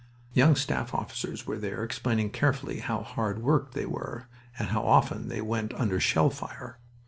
[0.33, 4.27] Young staff officers were there, explaining carefully how hard worked they were
[4.57, 6.79] and how often they went under shell fire.